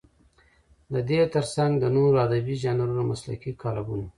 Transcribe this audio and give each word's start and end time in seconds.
د 0.93 0.95
دې 1.09 1.21
تر 1.33 1.45
څنګ 1.55 1.71
د 1.79 1.85
نورو 1.95 2.17
ادبي 2.25 2.55
ژانرونو 2.63 3.03
مسلکي 3.11 3.51
قالبونه. 3.61 4.05